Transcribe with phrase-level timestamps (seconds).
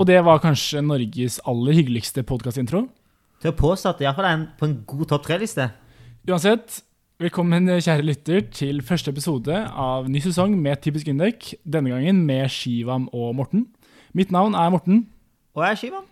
[0.00, 2.86] Og det var kanskje Norges aller hyggeligste podkastintro.
[3.44, 5.66] Til å påstå at det iallfall er en, på en god topp tre-liste.
[6.24, 6.78] Uansett,
[7.20, 11.50] velkommen kjære lytter til første episode av ny sesong med Typisk Indek.
[11.68, 13.66] Denne gangen med Shivam og Morten.
[14.16, 15.02] Mitt navn er Morten.
[15.52, 16.06] Og jeg er Shivam.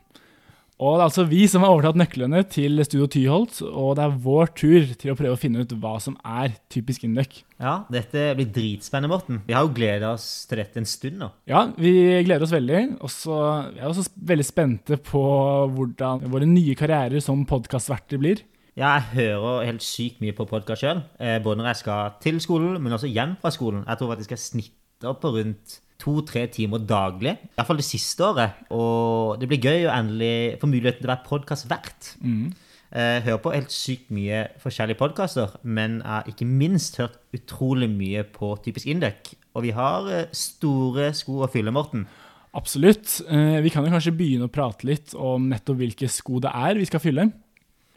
[0.79, 4.19] Og det er altså vi som har overtatt nøklene til Studio Tyholt, og det er
[4.27, 7.41] vår tur til å prøve å finne ut hva som er typisk Indek.
[7.57, 9.41] Ja, dette blir dritspennende, Morten.
[9.49, 11.33] Vi har jo gleda oss til dette en stund nå.
[11.49, 11.95] Ja, vi
[12.29, 12.85] gleder oss veldig.
[13.01, 15.25] Og så er vi også veldig spente på
[15.73, 18.45] hvordan våre nye karrierer som podkastverter blir.
[18.79, 21.01] Ja, jeg hører helt sykt mye på podkast sjøl.
[21.19, 23.81] Eh, både når jeg skal til skolen, men også hjem fra skolen.
[23.89, 27.33] Jeg tror faktisk jeg snitter på rundt to-tre timer daglig.
[27.59, 28.61] Iallfall det siste året.
[28.71, 32.13] Og det blir gøy å endelig få muligheten til å være podkastvert.
[32.23, 32.53] Mm.
[32.95, 37.91] Jeg hører på helt sykt mye forskjellige podkaster, men jeg har ikke minst hørt utrolig
[37.91, 39.35] mye på Typisk Indek.
[39.59, 42.07] Og vi har eh, store sko å fylle, Morten.
[42.55, 43.19] Absolutt.
[43.27, 46.79] Eh, Vi kan jo kanskje begynne å prate litt om nettopp hvilke sko det er
[46.79, 47.27] vi skal fylle.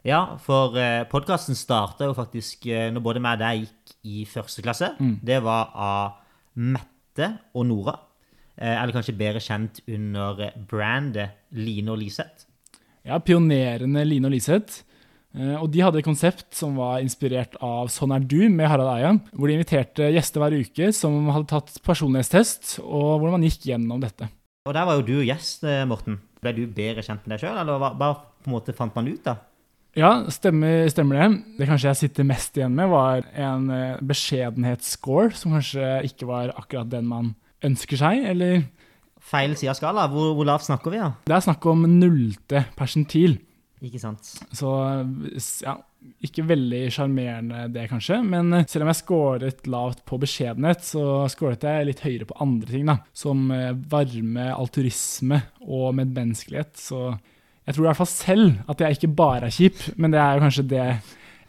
[0.04, 4.22] Ja, for eh, podkasten starta jo faktisk eh, når både meg og deg gikk i
[4.26, 4.88] første klasse.
[5.22, 6.16] Det var av
[6.58, 7.94] Mette og Nora.
[8.58, 12.48] Eh, eller kanskje bedre kjent under eh, brandet Line og Liseth.
[13.06, 14.82] Ja, Pionerene Line og Liseth.
[15.38, 18.90] Eh, Og de hadde et konsept som var inspirert av Sånn er du med Harald
[18.96, 19.14] Eia.
[19.38, 24.02] Hvor de inviterte gjester hver uke som hadde tatt personlighetstest, og hvordan man gikk gjennom
[24.02, 24.26] dette.
[24.66, 26.18] Og der var jo du gjest, Morten.
[26.42, 29.06] Ble du bedre kjent med deg sjøl, eller hva, hva på en måte fant man
[29.06, 29.38] ut da?
[29.98, 31.26] Ja, stemmer, stemmer det.
[31.58, 36.54] Det kanskje jeg sitter mest igjen med, var en eh, beskjedenhetsscore, som kanskje ikke var
[36.56, 38.62] akkurat den man ønsker seg, eller
[39.22, 40.08] Feil side av skala?
[40.10, 41.12] Hvor, hvor lavt snakker vi, da?
[41.28, 43.36] Det er snakk om nullte persentil.
[43.82, 44.28] Ikke sant?
[44.54, 44.70] Så
[45.62, 45.76] ja,
[46.22, 48.18] ikke veldig sjarmerende det, kanskje.
[48.26, 52.38] Men eh, selv om jeg scoret lavt på beskjedenhet, så scoret jeg litt høyere på
[52.42, 52.98] andre ting, da.
[53.14, 56.74] Som eh, varme, alturisme og medmenneskelighet.
[56.78, 57.04] Så
[57.66, 60.36] jeg tror i hvert fall selv at jeg ikke bare er kjip, men det er
[60.36, 60.86] jo kanskje det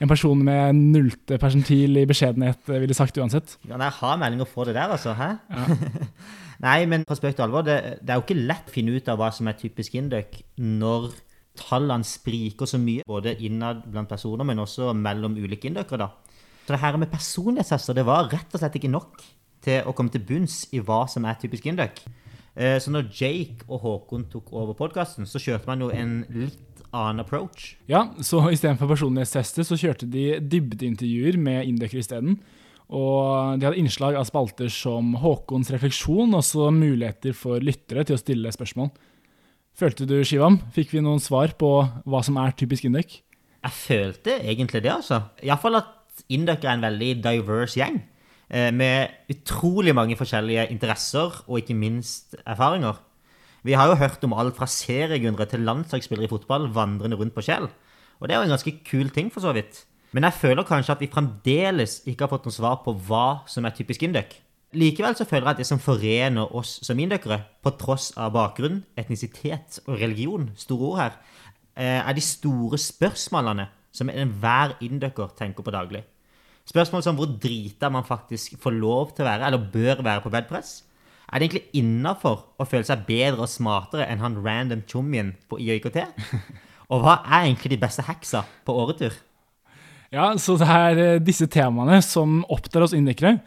[0.03, 3.57] en person med nullte persentil i beskjedenhet eh, ville sagt uansett.
[3.69, 5.13] Ja, det er hard melding å få det der, altså.
[5.17, 5.29] Hæ?
[5.53, 6.09] Ja.
[6.65, 9.09] Nei, men på spøk til alvor, det, det er jo ikke lett å finne ut
[9.11, 11.11] av hva som er typisk induc når
[11.59, 16.33] tallene spriker så mye, både innad blant personer, men også mellom ulike indøkere, da.
[16.63, 19.23] Så det her med personlighetstester, det var rett og slett ikke nok
[19.63, 22.01] til å komme til bunns i hva som er typisk Indøk.
[22.55, 26.83] Eh, Så når Jake og Håkon tok over podkasten, så kjørte man jo en litt
[26.93, 27.75] annen approach.
[27.89, 32.37] Ja, så istedenfor personlighetstester så kjørte de dybdeintervjuer med inndøkkere isteden.
[32.93, 38.17] Og de hadde innslag av spalter som Håkons refleksjon, og så muligheter for lyttere til
[38.17, 38.91] å stille spørsmål.
[39.73, 41.69] Følte du, Shivam, fikk vi noen svar på
[42.05, 43.21] hva som er typisk indøk?
[43.63, 45.23] Jeg følte egentlig det, altså.
[45.41, 45.99] Iallfall at
[46.29, 47.95] Indøk er en veldig diverse gjeng.
[48.53, 53.01] Eh, Med utrolig mange forskjellige interesser og ikke minst erfaringer.
[53.63, 57.41] Vi har jo hørt om alt fra seriegründere til landslagsspillere i fotball vandrende rundt på
[57.41, 57.69] Kjell.
[58.19, 59.85] Og det er jo en ganske kul ting, for så vidt.
[60.13, 63.65] Men jeg føler kanskje at vi fremdeles ikke har fått noe svar på hva som
[63.65, 64.35] er typisk indøk.
[64.73, 68.81] Likevel så føler jeg at det som forener oss som indøkere, på tross av bakgrunn,
[68.97, 71.17] etnisitet og religion, store ord her,
[71.75, 76.03] eh, er de store spørsmålene som enhver indøker tenker på daglig.
[76.69, 80.31] Spørsmål som hvor drita man faktisk får lov til å være, eller bør være på
[80.31, 80.83] bedpress.
[81.27, 85.59] Er det egentlig innafor å føle seg bedre og smartere enn han random chommien på
[85.59, 85.99] IIKT?
[86.93, 89.15] Og hva er egentlig de beste hacksa på åretur?
[90.13, 93.39] Ja, så det er eh, disse temaene som opptar oss inndøkkere.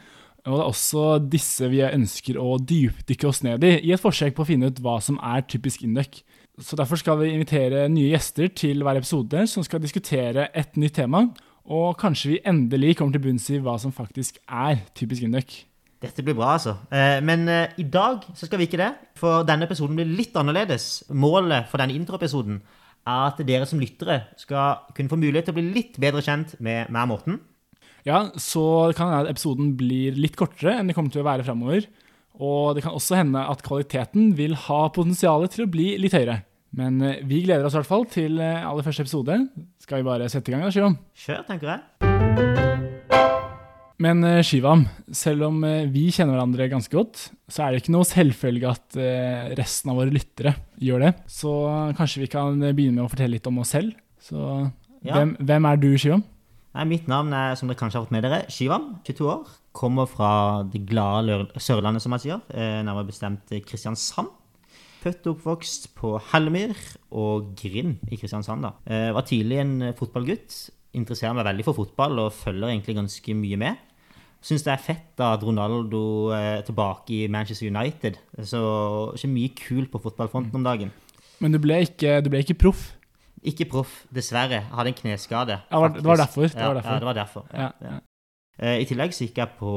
[0.46, 4.34] Og det er også disse vi ønsker å dypdykke oss ned i, i et forsøk
[4.34, 6.20] på å finne ut hva som er typisk indøk.
[6.62, 10.96] Så derfor skal vi invitere nye gjester til hver episode som skal diskutere et nytt
[10.98, 11.26] tema.
[11.66, 15.64] Og kanskje vi endelig kommer til bunns i hva som faktisk er typisk Induc.
[16.02, 16.76] Dette blir bra, altså.
[16.92, 20.36] Eh, Men eh, i dag så skal vi ikke det, for denne episoden blir litt
[20.36, 21.04] annerledes.
[21.10, 22.60] Målet for denne introepisoden
[23.06, 26.54] er at dere som lyttere skal kunne få mulighet til å bli litt bedre kjent
[26.60, 27.38] med meg og Morten.
[28.06, 31.26] Ja, så det kan hende at episoden blir litt kortere enn det kommer til å
[31.26, 31.88] være framover.
[32.36, 36.42] Og det kan også hende at kvaliteten vil ha potensial til å bli litt høyere.
[36.76, 39.38] Men eh, vi gleder oss i hvert fall til eh, aller første episode.
[39.80, 40.98] Skal vi bare sette i gang, da, Shivam?
[41.16, 41.80] Kjør, tenker jeg.
[44.04, 44.82] Men eh, Shivam,
[45.16, 45.64] selv om
[45.94, 48.98] vi kjenner hverandre ganske godt, så er det ikke noe selvfølge at
[49.56, 50.52] resten av våre lyttere
[50.84, 51.12] gjør det.
[51.32, 51.52] Så
[51.96, 53.96] kanskje vi kan begynne med å fortelle litt om oss selv.
[54.20, 54.36] Så
[55.06, 55.14] Ja.
[55.16, 56.24] hvem, hvem er du, Shivam?
[56.76, 58.98] Nei, Mitt navn er, som dere kanskje har fått med dere, Shivam.
[59.06, 59.48] 22 år.
[59.72, 60.32] Kommer fra
[60.68, 62.42] det glade Sørlandet, som man sier.
[62.52, 64.28] Nærmere bestemt Kristiansand.
[65.06, 66.72] Født og oppvokst på Hellemyr
[67.14, 68.64] og Grim i Kristiansand.
[68.66, 68.72] da.
[68.90, 70.56] Jeg var tidlig en eh, fotballgutt.
[70.98, 73.76] Interesserer meg veldig for fotball og følger egentlig ganske mye med.
[74.42, 76.00] Syns det er fett da at Ronaldo
[76.34, 78.18] er tilbake i Manchester United.
[78.42, 78.58] Så
[79.14, 80.90] ikke mye kult på fotballfronten om dagen.
[81.38, 82.88] Men du ble ikke, du ble ikke proff.
[83.46, 84.58] Ikke proff, dessverre.
[84.64, 85.60] Jeg Hadde en kneskade.
[85.70, 86.90] Ja, var- det var derfor, det var derfor.
[86.92, 87.46] Ja, det var derfor.
[87.54, 87.98] Ja, Ja.
[88.58, 89.70] Eh, I tillegg så gikk jeg på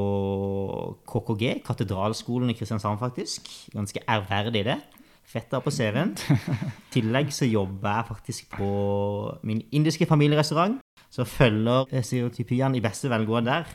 [1.06, 3.46] KKG, Katedralskolen i Kristiansand, faktisk.
[3.74, 4.78] Ganske ærverdig, det.
[5.30, 6.10] Fett da på CV-en.
[6.10, 8.70] I tillegg så jobber jeg faktisk på
[9.46, 10.80] min indiske familierestaurant,
[11.10, 13.70] så følger eh, stereotypiene i beste velgående der.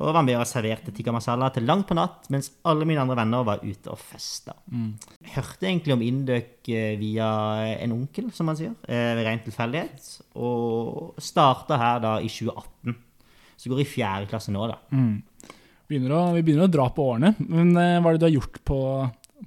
[0.00, 3.16] Og var med og serverte tikka masala til langt på natt, mens alle mine andre
[3.16, 4.54] venner var ute og festa.
[4.68, 4.90] Mm.
[5.34, 7.30] Hørte egentlig om Indøk eh, via
[7.78, 10.10] en onkel, som man sier, eh, ved ren tilfeldighet.
[10.36, 12.98] Og starta her da i 2018.
[13.60, 14.76] Så går i fjerde klasse nå, da.
[14.92, 15.56] Mm.
[15.88, 17.32] Begynner å, vi begynner å dra på årene.
[17.40, 18.80] Men hva er det du har gjort på,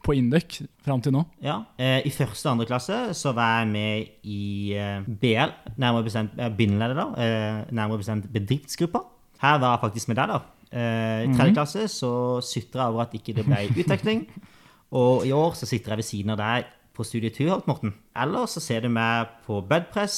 [0.04, 1.22] på Induc fram til nå?
[1.44, 6.08] Ja, eh, I første og andre klasse så var jeg med i eh, BL, nærmere
[6.08, 7.68] bestemt eh, bindeleder, da.
[7.72, 9.04] Nærmere bestemt bedriftsgruppa.
[9.44, 10.42] Her var jeg faktisk med deg, da.
[10.74, 14.26] Eh, I tredje klasse så sutra jeg over at ikke det ble utveksling.
[15.00, 17.94] Og i år så sitter jeg ved siden av deg på studiet Tyholt, Morten.
[18.18, 20.18] Eller så ser du meg på bedpress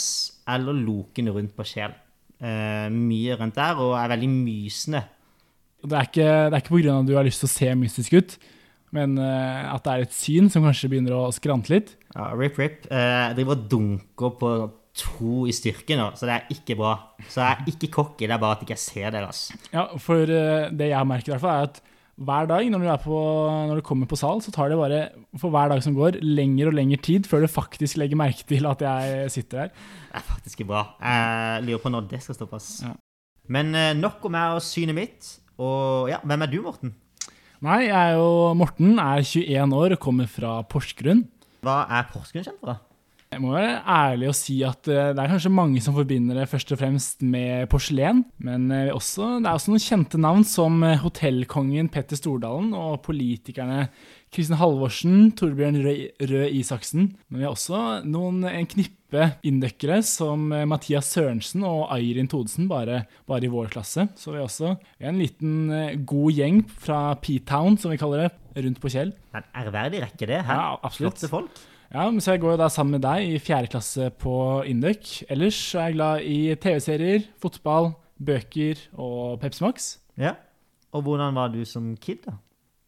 [0.52, 1.96] eller loken rundt på Sjel.
[2.44, 5.06] Eh, mye rundt der, og er veldig mysende.
[5.86, 6.98] Det er ikke, det er ikke pga.
[7.00, 8.38] at du har lyst til å se mystisk ut,
[8.96, 11.96] men uh, at det er et syn som kanskje begynner å skrante litt.
[12.16, 12.86] Ja, rip, rip.
[12.90, 14.52] Uh, jeg driver og dunker på
[14.96, 16.94] to i styrke nå, så det er ikke bra.
[17.28, 19.34] Så jeg er ikke cocky, det er bare at jeg ikke ser dere.
[19.34, 19.60] Altså.
[19.76, 21.84] Ja, For uh, det jeg merker, i hvert fall er at
[22.16, 23.22] hver dag når du, på,
[23.68, 25.02] når du kommer på sal, så tar det bare
[25.40, 28.68] for hver dag som går, lengre og lengre tid før du faktisk legger merke til
[28.70, 29.74] at jeg sitter her.
[30.08, 30.86] Det er faktisk bra.
[31.04, 32.70] Jeg lurer på når det skal stoppes.
[32.86, 32.94] Ja.
[33.52, 35.34] Men eh, nok om meg og synet mitt.
[35.60, 36.96] Og ja, hvem er du, Morten?
[37.66, 41.24] Nei, jeg er jo Morten, er 21 år kommer fra Porsgrunn.
[41.66, 42.78] Hva er Porsgrunn kjent for?
[43.36, 46.48] Jeg må være ærlig og si at eh, det er kanskje mange som forbinder det
[46.48, 50.78] først og fremst med porselen, men eh, også, det er også noen kjente navn som
[50.88, 53.90] eh, hotellkongen Petter Stordalen og politikerne
[54.32, 57.10] Kristin Halvorsen, Torbjørn Røe, Isaksen.
[57.28, 63.04] Men vi har også noen, en knippe inndøkkere som Mathias Sørensen og Eirin Thodesen, bare,
[63.28, 64.10] bare i vår klasse.
[64.20, 68.34] Så vi har også en liten god gjeng fra P-Town, som vi kaller det,
[68.66, 69.16] rundt på Kjell.
[69.16, 70.44] Det er en ærverdig rekke, det.
[70.44, 70.60] Her.
[70.60, 71.16] Ja, absolutt.
[71.16, 71.66] Flotte folk.
[71.94, 74.38] Ja, så jeg går jo da sammen med deg i fjerde klasse på
[74.68, 75.22] Induc.
[75.32, 79.92] Ellers er jeg glad i TV-serier, fotball, bøker og Pepsi Max.
[80.20, 80.36] Ja.
[80.96, 82.38] Og hvordan var du som kid, da?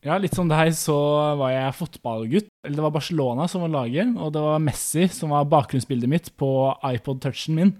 [0.06, 0.96] Ja, litt som deg så
[1.40, 2.50] var jeg fotballgutt.
[2.64, 6.32] Eller det var Barcelona som var laget, og det var Messi som var bakgrunnsbildet mitt
[6.40, 6.52] på
[6.86, 7.74] iPod-touchen min.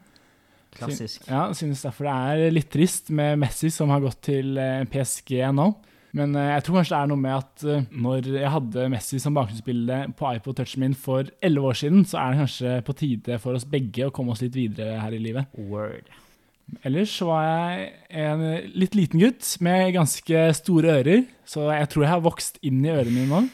[0.78, 1.24] Klassisk.
[1.30, 4.84] Ja, jeg synes derfor det er litt trist med Messi som har gått til eh,
[4.92, 5.72] PSG nå.
[6.18, 9.20] Men eh, jeg tror kanskje det er noe med at eh, når jeg hadde Messi
[9.22, 12.98] som bakgrunnsbilde på iPod Touchen min for elleve år siden, så er det kanskje på
[13.04, 15.54] tide for oss begge å komme oss litt videre her i livet.
[15.58, 16.10] Word.
[16.84, 17.92] Ellers så var jeg
[18.26, 18.42] en
[18.76, 22.92] litt liten gutt med ganske store ører, så jeg tror jeg har vokst inn i
[22.92, 23.48] ørene mine nå.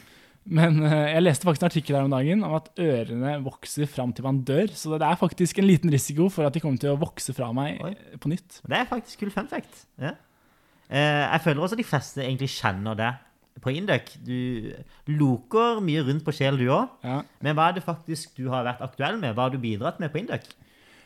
[0.44, 4.12] Men eh, jeg leste faktisk en artikkel her om dagen om at ørene vokser fram
[4.12, 6.92] til man dør, så det er faktisk en liten risiko for at de kommer til
[6.92, 7.94] å vokse fra meg Oi.
[8.20, 8.60] på nytt.
[8.66, 9.86] Det er faktisk kul fun fact.
[10.00, 10.16] Ja.
[10.94, 13.12] Eh, jeg føler også de fleste egentlig kjenner det
[13.62, 14.14] på Induc.
[14.22, 14.70] Du
[15.10, 16.92] loker mye rundt på sjel, du òg.
[17.06, 17.22] Ja.
[17.42, 19.34] Men hva er det faktisk du har vært aktuell med?
[19.34, 20.52] Hva har du bidratt med på Induc?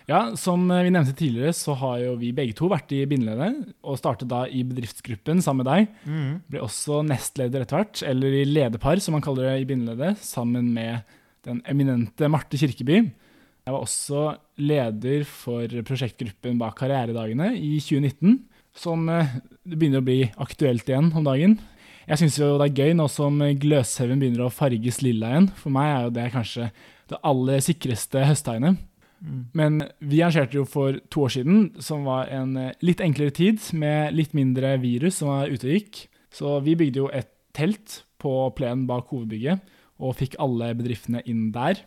[0.09, 3.75] Ja, som eh, vi nevnte tidligere, så har jo vi begge to vært i bindeleddet,
[3.85, 5.97] og startet da i bedriftsgruppen sammen med deg.
[6.09, 6.31] Mm.
[6.49, 10.73] Ble også nestleder etter hvert, eller i lederpar, som man kaller det i bindeleddet, sammen
[10.77, 11.05] med
[11.45, 13.03] den eminente Marte Kirkeby.
[13.69, 14.23] Jeg var også
[14.65, 18.39] leder for prosjektgruppen bak Karrieredagene i 2019,
[18.79, 19.37] som eh,
[19.69, 21.59] det begynner å bli aktuelt igjen om dagen.
[22.09, 25.51] Jeg syns jo det er gøy nå som Gløshaugen begynner å farges lilla igjen.
[25.61, 26.71] For meg er jo det kanskje
[27.09, 28.81] det aller sikreste høsttegnet.
[29.57, 33.59] Men vi arrangerte jo for to år siden, som var en eh, litt enklere tid,
[33.75, 36.03] med litt mindre virus som var ute og gikk.
[36.35, 39.63] Så vi bygde jo et telt på plenen bak hovedbygget,
[39.99, 41.81] og fikk alle bedriftene inn der.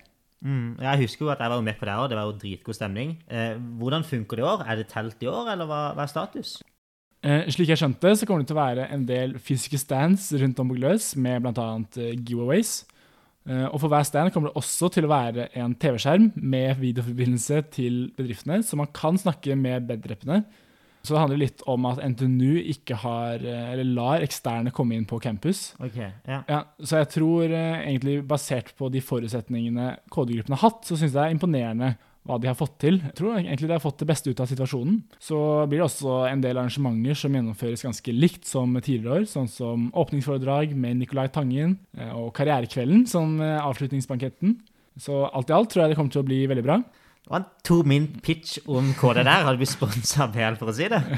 [0.44, 0.76] Mm.
[0.82, 2.10] Jeg husker jo at jeg var med på det òg.
[2.12, 3.16] Det var jo dritgod stemning.
[3.32, 4.66] Eh, hvordan funker det i år?
[4.68, 6.58] Er det telt i år, eller hva, hva er status?
[7.22, 10.62] Eh, slik jeg skjønte, så kommer det til å være en del fysiske stands rundt
[10.62, 11.68] om på Gløs, med bl.a.
[11.98, 12.80] Uh, giveaways.
[13.50, 17.64] Eh, og for hver stand kommer det også til å være en TV-skjerm med videoforbindelse
[17.74, 20.44] til bedriftene, så man kan snakke med bedrepene.
[21.02, 25.08] Så det handler litt om at NTNU ikke har, eh, eller lar eksterne komme inn
[25.10, 25.72] på campus.
[25.82, 26.44] Okay, ja.
[26.46, 31.10] Ja, så jeg tror eh, egentlig basert på de forutsetningene kodegruppen har hatt, så syns
[31.10, 31.96] jeg det er imponerende
[32.28, 33.00] hva de har fått til.
[33.02, 35.00] Jeg tror egentlig de har fått det beste ut av situasjonen.
[35.22, 35.38] Så
[35.70, 39.90] blir det også en del arrangementer som gjennomføres ganske likt som tidligere år, sånn som
[39.98, 44.60] åpningsforedrag med Nicolai Tangen eh, og Karrierekvelden som eh, avslutningsbanketten.
[45.02, 46.82] Så alt i alt tror jeg det kommer til å bli veldig bra.
[47.22, 49.46] Det var en to min pitch om KD der.
[49.48, 51.02] Hadde vi sponsa BL, for å si det.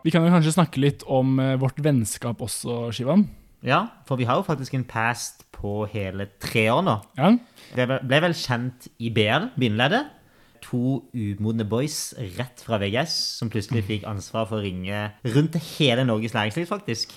[0.00, 3.26] Vi kan jo kanskje snakke litt om eh, vårt vennskap også, Shivam.
[3.66, 6.96] Ja, for vi har jo faktisk en past på hele tre år nå.
[7.18, 7.34] Ja,
[7.76, 10.08] Det ble vel kjent i BL, bindeleddet.
[10.64, 16.04] To umodne boys rett fra VGS som plutselig fikk ansvar for å ringe rundt hele
[16.04, 17.14] Norges næringsliv, faktisk.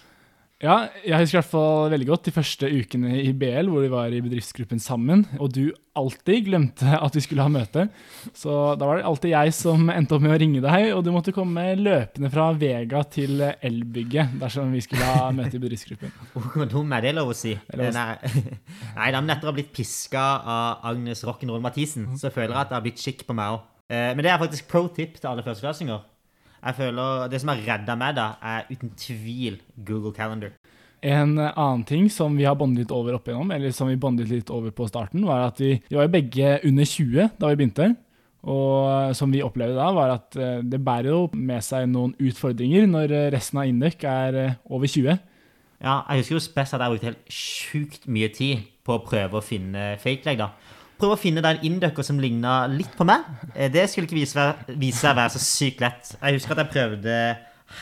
[0.63, 3.89] Ja, jeg husker i hvert fall veldig godt de første ukene i BL, hvor vi
[3.91, 7.89] var i bedriftsgruppen sammen, og du alltid glemte at vi skulle ha møte.
[8.31, 11.11] Så da var det alltid jeg som endte opp med å ringe deg, og du
[11.11, 16.15] måtte komme løpende fra Vega til Elbygget dersom vi skulle ha møte i bedriftsgruppen.
[16.55, 17.57] Hvor dum er det lov å si?
[17.75, 17.91] Nei,
[19.01, 20.23] Nei da, men etter å ha blitt piska
[20.55, 23.67] av Agnes Rock'n'Roll Mathisen, så føler jeg at det har blitt skikk på meg òg.
[23.91, 26.07] Men det er faktisk pro tip til alle førsteklassinger.
[26.63, 30.53] Jeg føler Det som har redda meg, da, er uten tvil Google Calendar.
[31.03, 34.29] En annen ting som vi har bondet litt over opp igjennom, eller som vi bondet
[34.31, 37.59] litt over på starten, var at vi, vi var jo begge under 20 da vi
[37.59, 37.89] begynte.
[38.43, 42.89] Og som vi opplevde da, var at eh, det bærer jo med seg noen utfordringer
[42.91, 45.19] når eh, resten av Induc er eh, over 20.
[45.83, 49.39] Ja, jeg husker jo spesielt at jeg brukte helt sjukt mye tid på å prøve
[49.39, 50.51] å finne fake leg, da.
[50.99, 53.25] Prøve å finne den en inducker som ligna litt på meg.
[53.55, 54.45] Eh, Det skulle ikke vise,
[54.77, 56.13] vise seg å være så sykt lett.
[56.21, 57.17] Jeg husker at jeg prøvde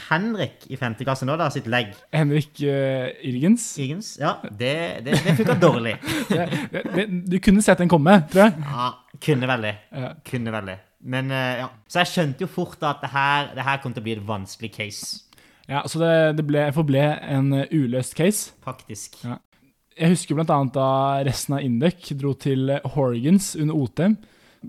[0.10, 0.94] Henrik i 5.
[1.04, 1.90] klasse nå, da, sitt legg.
[2.16, 3.66] Henrik uh, Irgens.
[3.84, 4.14] Irgens.
[4.22, 4.72] Ja, det,
[5.04, 5.98] det, det funka dårlig.
[6.32, 8.64] Det, det, det, du kunne sett den komme, tror jeg.
[8.64, 8.88] Ja,
[9.26, 9.74] kunne veldig.
[9.92, 10.14] Ja.
[10.32, 10.78] Kunne veldig.
[11.12, 11.68] Men uh, ja.
[11.92, 14.24] Så jeg skjønte jo fort at det her, det her kom til å bli et
[14.28, 15.26] vanskelig case,
[15.68, 17.04] Ja, Så det, det ble, forble
[17.36, 18.54] en uløst case.
[18.64, 19.20] faktisk.
[19.28, 19.38] Ja.
[20.02, 20.58] Jeg husker bl.a.
[20.74, 20.90] da
[21.28, 24.02] resten av Indek dro til Horgans under OT.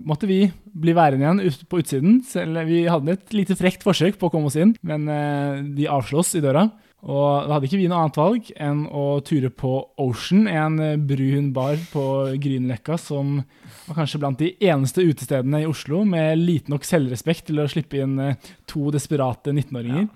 [0.05, 2.19] Måtte vi bli værende igjen på utsiden.
[2.25, 5.89] Selv vi hadde et lite frekt forsøk på å komme oss inn, men eh, de
[5.89, 6.67] avslo oss i døra.
[7.03, 11.01] Og da hadde ikke vi noe annet valg enn å ture på Ocean, en eh,
[11.01, 12.05] brun bar på
[12.41, 13.39] Grünerløkka som
[13.87, 18.05] var kanskje blant de eneste utestedene i Oslo med lite nok selvrespekt til å slippe
[18.05, 20.07] inn eh, to desperate 19-åringer.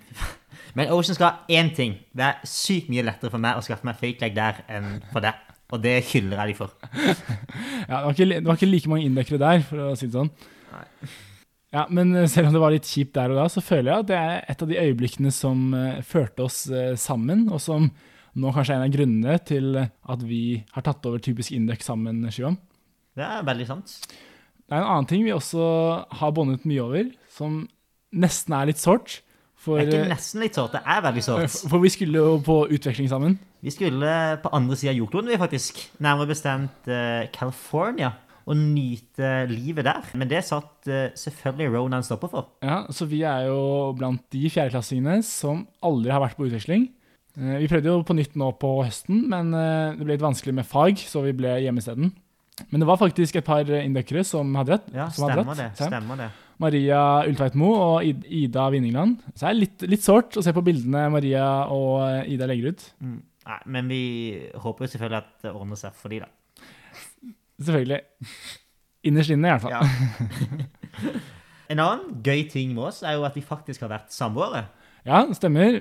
[0.77, 1.95] Men Ocean skal ha én ting.
[2.13, 5.25] Det er sykt mye lettere for meg å skaffe meg fake leg der enn for
[5.25, 5.39] deg.
[5.73, 6.75] Og det hyller jeg de for.
[7.87, 10.17] Ja, det var, ikke, det var ikke like mange inndøkkere der, for å si det
[10.17, 10.29] sånn.
[11.75, 14.03] Ja, Men eh, selv om det var litt kjipt der og da, så føler jeg
[14.03, 17.89] at det er et av de øyeblikkene som eh, førte oss eh, sammen, og som
[18.37, 20.41] nå kanskje er en av grunnene til at vi
[20.75, 22.59] har tatt over typisk Induc sammen, Shivam.
[23.17, 23.95] Det er veldig sant.
[24.67, 25.63] Det er en annen ting vi også
[26.19, 27.63] har båndet mye over, som
[28.11, 29.21] nesten er litt sårt.
[29.57, 31.55] For, Det er ikke nesten litt sårt, det er veldig eh, sårt.
[31.71, 33.39] for vi skulle jo på utveksling sammen.
[33.65, 34.11] Vi skulle
[34.43, 35.81] på andre sida av jordkloden, vi faktisk.
[36.05, 38.13] Nærmere bestemt eh, California.
[38.47, 40.05] Og nyte livet der.
[40.15, 42.45] Men det satt eh, selvfølgelig Ronan stopper for.
[42.63, 43.57] Ja, Så vi er jo
[43.97, 46.85] blant de fjerdeklassingene som aldri har vært på utveksling.
[47.35, 50.55] Eh, Vi prøvde jo på nytt nå på høsten, men eh, det ble litt vanskelig
[50.61, 52.13] med fag, så vi ble hjemme isteden.
[52.71, 54.87] Men det var faktisk et par indøkere som hadde rett.
[54.95, 55.89] Ja, stemmer, hadde stemmer det.
[55.91, 56.29] Stemmer det.
[56.61, 59.19] Maria Ultveitmo og Ida Vinningland.
[59.33, 62.73] Så det er litt, litt sårt å se på bildene Maria og eh, Ida legger
[62.73, 62.87] ut.
[63.03, 63.19] Mm.
[63.47, 64.03] Nei, men vi
[64.59, 66.31] håper jo selvfølgelig at det ordner seg for de, da.
[67.63, 68.01] Selvfølgelig.
[69.07, 69.77] Innerst inne, i hvert fall.
[69.77, 71.13] Ja.
[71.71, 74.65] en annen gøy ting med oss er jo at vi faktisk har vært samboere.
[75.07, 75.79] Ja, det stemmer.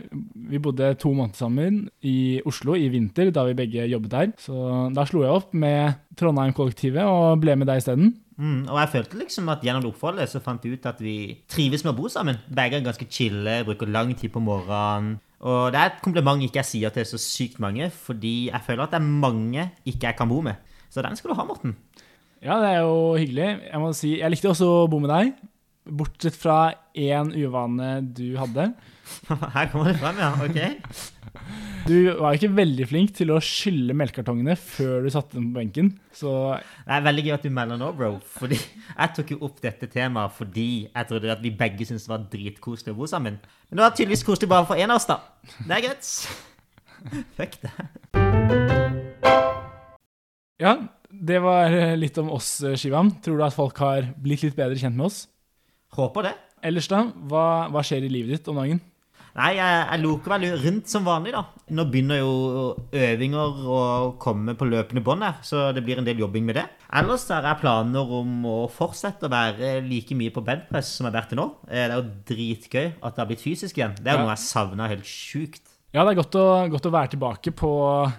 [0.53, 4.29] Vi bodde to måneder sammen i Oslo i vinter, da vi begge jobbet der.
[4.39, 4.55] Så
[4.95, 8.13] da slo jeg opp med Trondheim-kollektivet og ble med deg isteden.
[8.37, 11.17] Mm, og jeg følte liksom at gjennom det oppholdet så fant vi ut at vi
[11.49, 12.39] trives med å bo sammen.
[12.53, 15.17] Begge er ganske chille, bruker lang tid på morgenen.
[15.47, 18.87] Og det er et kompliment ikke jeg sier til så sykt mange, fordi jeg føler
[18.87, 20.61] at det er mange ikke jeg kan bo med.
[20.93, 21.77] Så den skal du ha, Morten.
[22.45, 23.51] Ja, det er jo hyggelig.
[23.67, 25.35] Jeg må si, jeg likte også å bo med deg.
[25.87, 26.59] Bortsett fra
[26.97, 28.71] én uvane du hadde.
[29.55, 30.33] Her kommer det frem, ja.
[30.45, 31.16] Ok.
[31.87, 35.93] Du var ikke veldig flink til å skylle melkekartongene før du satte dem på benken.
[36.11, 38.09] Så Det er veldig gøy at du melder nå, bro.
[38.41, 42.11] Fordi jeg tok jo opp dette temaet fordi jeg trodde at vi begge syntes det
[42.11, 43.39] var dritkoselig å bo sammen.
[43.69, 45.21] Men det var tydeligvis koselig bare for én av oss, da.
[45.61, 46.11] Det er greit.
[47.39, 47.73] Fuck det.
[50.67, 50.75] ja,
[51.31, 52.51] det var litt om oss,
[52.83, 53.15] Shivam.
[53.23, 55.23] Tror du at folk har blitt litt bedre kjent med oss?
[55.95, 56.35] Håper det.
[56.67, 57.05] Ellers, da?
[57.31, 58.83] Hva, hva skjer i livet ditt om dagen?
[59.37, 61.43] Nei, jeg, jeg loker vel rundt som vanlig, da.
[61.77, 62.31] Nå begynner jo
[62.97, 63.81] øvinger å
[64.23, 66.65] komme på løpende bånd her, så det blir en del jobbing med det.
[66.97, 71.13] Ellers har jeg planer om å fortsette å være like mye på bedpress som jeg
[71.13, 71.49] har vært til nå.
[71.69, 73.97] Eh, Det er jo dritgøy at det har blitt fysisk igjen.
[74.01, 75.73] Det er jo noe jeg savna helt sjukt.
[75.95, 77.69] Ja, det er godt å, godt å være tilbake på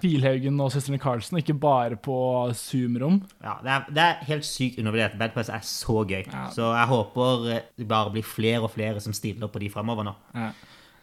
[0.01, 2.15] Filhaugen og Søstrene Carlsen, ikke bare på
[2.57, 3.19] Zoom-rom.
[3.43, 5.17] Ja, det er, det er helt sykt undervurdert.
[5.19, 6.23] Bedpress er så gøy.
[6.25, 6.47] Ja.
[6.55, 7.43] Så jeg håper
[7.77, 10.15] det bare blir flere og flere som stiller på de fremover nå.
[10.33, 10.49] Ja.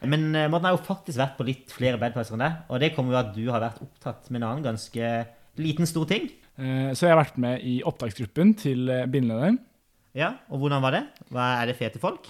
[0.09, 2.93] Men eh, Morten har jo faktisk vært på litt flere bedpresser enn deg, og det
[2.97, 5.11] kommer jo at du har vært opptatt med en annen ganske
[5.61, 6.31] liten, stor ting.
[6.59, 9.61] Eh, Så jeg har vært med i opptaksgruppen til eh, bindelederen.
[10.15, 11.05] Ja, og hvordan var det?
[11.35, 12.29] Hva Er det fete folk?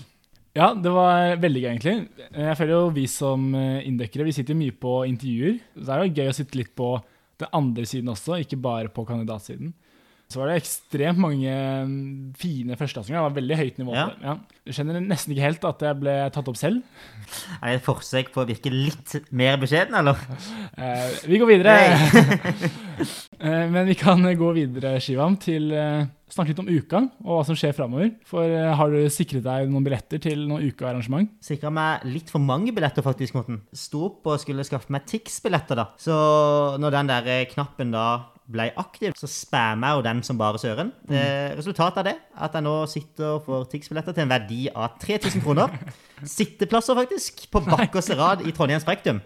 [0.54, 1.97] Ja, det var veldig gøy, egentlig.
[2.31, 5.57] Jeg føler jo vi som inndekkere, inndøkkere, vi sitter mye på intervjuer.
[5.75, 6.93] Så det er jo gøy å sitte litt på
[7.43, 9.73] den andre siden også, ikke bare på kandidatsiden.
[10.33, 11.52] Så var det ekstremt mange
[11.87, 13.19] mm, fine førsteklassinger.
[13.21, 13.93] Det var veldig høyt nivå.
[13.95, 14.07] Ja.
[14.25, 14.35] Ja.
[14.64, 16.81] Jeg skjønner nesten ikke helt at jeg ble tatt opp selv.
[17.61, 20.19] Er det et forsøk på å virke litt mer beskjeden, eller?
[20.81, 21.76] Eh, vi går videre.
[23.45, 27.40] Eh, Men vi kan gå videre, Shivam, til eh, snakke litt om uka og hva
[27.45, 28.12] som skjer framover.
[28.31, 31.33] For eh, har du sikret deg noen billetter til noen ukearrangement?
[31.45, 33.59] Sikra meg litt for mange billetter, faktisk, Morten.
[33.75, 35.88] Sto opp og skulle skaffe meg Tix-billetter, da.
[36.00, 36.14] Så
[36.81, 38.07] når den der eh, knappen da
[38.44, 40.90] ble aktiv, så spammer jeg jo den som bare søren.
[41.08, 44.98] Eh, resultatet av det at jeg nå sitter og får Tix-billetter til en verdi av
[45.00, 45.72] 3000 kroner.
[46.36, 49.22] Sitteplasser, faktisk, på bakerste rad i Trondheim Spektrum.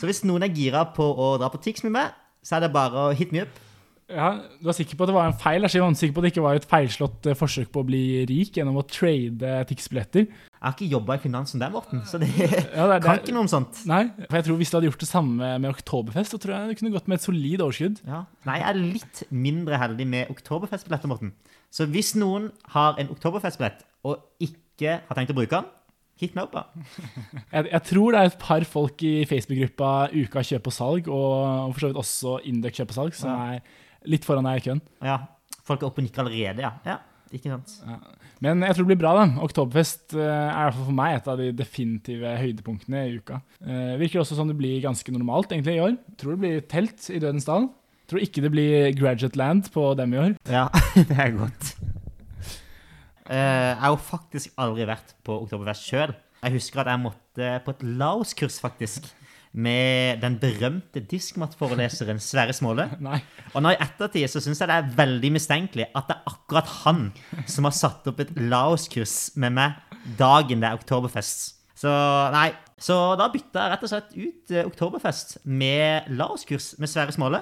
[0.00, 2.74] Så hvis noen er gira på å dra på Tix med meg, så er det
[2.74, 3.60] bare å hit me up.
[4.06, 5.66] Ja, Du er sikker på at det var en feil?
[5.66, 8.02] Jeg er sikker på at det ikke var et feilslått eh, forsøk på å bli
[8.30, 10.28] rik gjennom å trade Tix-billetter?
[10.30, 13.34] Jeg har ikke jobba i finansen der, Morten, så det Ja, det det kan ikke
[13.34, 13.82] noe om sånt.
[13.90, 16.70] Nei, for jeg tror Hvis du hadde gjort det samme med Oktoberfest, så tror jeg
[16.70, 18.02] det kunne gått med et solid overskudd.
[18.06, 18.22] Ja.
[18.46, 21.34] Nei, jeg er litt mindre heldig med Oktoberfest-billetter, Morten.
[21.74, 25.66] Så hvis noen har en Oktoberfest-billett og ikke har tenkt å bruke den,
[26.20, 26.84] hit meg opp, da.
[27.52, 31.74] Jeg, jeg tror det er et par folk i Facebook-gruppa Uka kjøp og salg, og,
[31.74, 33.60] for så vidt også Indøk kjøp og salg, som er
[34.08, 34.80] litt foran deg i køen.
[35.04, 35.20] Ja,
[35.66, 36.72] folk er oppe og nikker allerede, ja.
[36.86, 37.02] ja.
[37.34, 37.72] Ikke sant?
[38.44, 39.12] Men jeg tror det blir bra.
[39.18, 39.24] da.
[39.42, 43.40] Oktoberfest eh, er i hvert fall for meg et av de definitive høydepunktene i uka.
[43.64, 45.96] Eh, virker også som det blir ganske normalt egentlig i år.
[46.20, 47.66] Tror det blir telt i Dødens dal.
[48.06, 50.36] Tror ikke det blir Graduate Land på dem i år.
[50.46, 51.74] Ja, det er godt.
[53.26, 53.36] Eh,
[53.72, 56.14] jeg har jo faktisk aldri vært på Oktoberfest sjøl.
[56.42, 59.08] Jeg husker at jeg måtte på et Laos-kurs, faktisk.
[59.56, 62.90] Med den berømte diskmattforeleseren Sverre Småle.
[63.54, 66.70] Og nå i ettertid så syns jeg det er veldig mistenkelig at det er akkurat
[66.84, 67.06] han
[67.48, 69.80] som har satt opp et Laos-kurs med meg
[70.20, 71.56] dagen det er Oktoberfest.
[71.76, 71.90] Så
[72.36, 72.50] nei.
[72.76, 77.40] Så da bytta jeg rett og slett ut eh, Oktoberfest med Laos-kurs med Sverre Småle.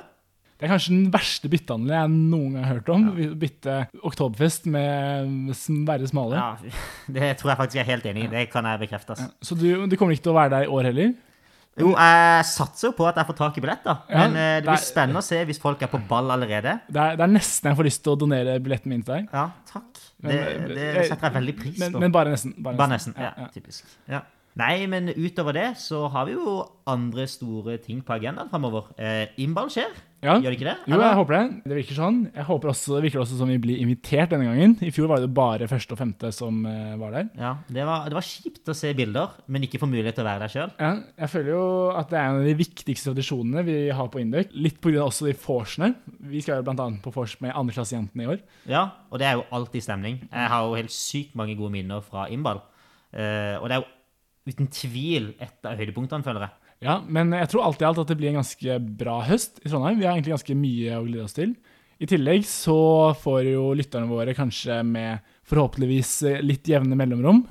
[0.55, 3.07] Det er kanskje den verste byttehandelen jeg noen gang har hørt om.
[3.19, 3.29] Ja.
[3.43, 6.39] Bytte Oktoberfest med Sverre Smale.
[6.39, 6.75] Ja,
[7.19, 8.33] Det tror jeg faktisk jeg er helt enig i.
[8.33, 9.17] Det kan jeg bekrefte.
[9.17, 9.31] Altså.
[9.43, 11.15] Så du, du kommer ikke til å være der i år heller?
[11.75, 13.97] Jo, jeg satser jo på at jeg får tak i billett, da.
[14.07, 16.31] Ja, Men det det det blir er- spennende å se hvis folk er på ball
[16.31, 16.77] allerede.
[16.87, 19.27] Det er, det er nesten jeg får lyst til å donere billetten min til deg.
[19.35, 19.91] Ja, takk.
[20.23, 22.05] Det, Men, det eh, setter jeg veldig pris Men, på.
[22.05, 22.55] men bare nesten.
[22.63, 23.17] Bare Bare nesten.
[23.19, 23.51] Ja, Ja, ja.
[23.59, 23.91] typisk.
[24.09, 24.23] Ja.
[24.55, 28.93] Nei, men utover det så har vi jo andre store ting på agendaen framover.
[28.95, 29.91] Eh, Innball skjer,
[30.25, 30.39] Ja.
[30.41, 30.75] gjør ikke det?
[30.89, 31.43] Jo, jeg håper det.
[31.69, 32.21] Det virker sånn.
[32.33, 34.77] Jeg håper også, Det virker også som vi blir invitert denne gangen.
[34.81, 37.29] I fjor var det bare første og femte som eh, var der.
[37.39, 40.29] Ja, det var, det var kjipt å se bilder, men ikke få mulighet til å
[40.31, 40.75] være der sjøl.
[40.81, 40.93] Ja,
[41.25, 44.55] jeg føler jo at det er en av de viktigste tradisjonene vi har på Indøk.
[44.57, 45.05] Litt pga.
[45.05, 45.93] også de vorsene.
[46.31, 46.89] Vi skal jo bl.a.
[47.05, 48.41] på vors med andreklassejentene i år.
[48.71, 50.23] Ja, og det er jo alltid stemning.
[50.31, 52.65] Jeg har jo helt sykt mange gode minner fra Imbal.
[53.15, 53.91] Uh, og det er jo
[54.51, 56.64] uten tvil et av høydepunktene, føler jeg.
[56.85, 59.71] Ja, Men jeg tror alt i alt at det blir en ganske bra høst i
[59.71, 59.99] Trondheim.
[60.01, 61.55] Vi har egentlig ganske mye å glede oss til.
[62.03, 67.45] I tillegg så får jo lytterne våre kanskje med forhåpentligvis litt jevne mellomrom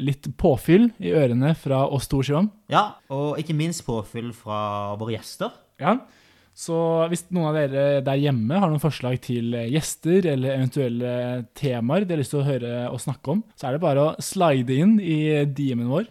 [0.00, 2.48] litt påfyll i ørene fra oss to, Shivam.
[2.72, 5.52] Ja, og ikke minst påfyll fra våre gjester.
[5.82, 5.98] Ja.
[6.56, 6.76] Så
[7.12, 11.12] hvis noen av dere der hjemme har noen forslag til gjester eller eventuelle
[11.56, 14.24] temaer de har lyst til å høre og snakke om, så er det bare å
[14.24, 16.08] slide inn i DM-en vår.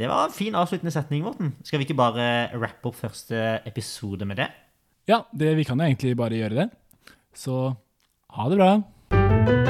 [0.00, 1.50] Det var en fin avsluttende setning, Morten.
[1.60, 4.46] Skal vi ikke bare rappe opp første episode med det?
[5.12, 6.70] Ja, det, vi kan jo egentlig bare gjøre det.
[7.36, 7.74] Så
[8.32, 9.69] ha det bra.